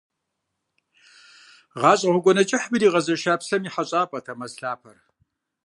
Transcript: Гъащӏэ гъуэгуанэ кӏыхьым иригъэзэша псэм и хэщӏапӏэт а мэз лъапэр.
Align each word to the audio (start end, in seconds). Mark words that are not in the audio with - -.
Гъащӏэ 1.79 2.07
гъуэгуанэ 2.13 2.43
кӏыхьым 2.49 2.73
иригъэзэша 2.75 3.33
псэм 3.39 3.61
и 3.67 3.69
хэщӏапӏэт 3.73 4.25
а 4.31 4.33
мэз 4.39 4.53
лъапэр. 4.61 4.97